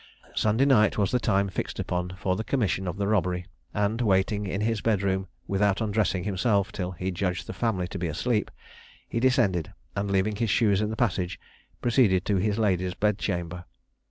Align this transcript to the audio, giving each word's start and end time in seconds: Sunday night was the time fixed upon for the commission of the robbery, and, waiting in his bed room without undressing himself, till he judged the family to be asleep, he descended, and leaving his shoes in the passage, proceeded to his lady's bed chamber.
Sunday 0.33 0.65
night 0.65 0.97
was 0.97 1.11
the 1.11 1.19
time 1.19 1.47
fixed 1.47 1.77
upon 1.79 2.15
for 2.17 2.35
the 2.35 2.43
commission 2.43 2.87
of 2.87 2.97
the 2.97 3.07
robbery, 3.07 3.45
and, 3.71 4.01
waiting 4.01 4.47
in 4.47 4.61
his 4.61 4.81
bed 4.81 5.03
room 5.03 5.27
without 5.45 5.79
undressing 5.79 6.23
himself, 6.23 6.71
till 6.71 6.93
he 6.93 7.11
judged 7.11 7.45
the 7.45 7.53
family 7.53 7.87
to 7.89 7.99
be 7.99 8.07
asleep, 8.07 8.49
he 9.07 9.19
descended, 9.19 9.71
and 9.95 10.09
leaving 10.09 10.37
his 10.37 10.49
shoes 10.49 10.81
in 10.81 10.89
the 10.89 10.95
passage, 10.95 11.39
proceeded 11.83 12.25
to 12.25 12.37
his 12.37 12.57
lady's 12.57 12.95
bed 12.95 13.19
chamber. 13.19 13.65